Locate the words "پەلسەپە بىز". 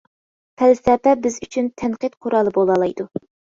0.61-1.37